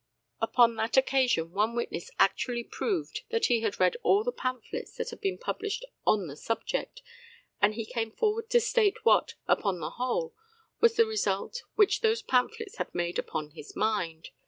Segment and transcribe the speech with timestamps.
[0.41, 5.11] Upon that occasion one witness actually proved that he had read all the pamphlets that
[5.11, 7.03] had been published on the subject,
[7.61, 10.33] and he came forward to state what, upon the whole,
[10.79, 14.29] was the result which those pamphlets had made upon his mind.